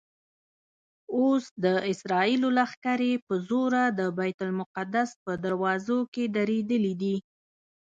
[1.17, 7.15] اوس د اسرائیلو لښکرې په زوره د بیت المقدس په دروازو کې درېدلي دي.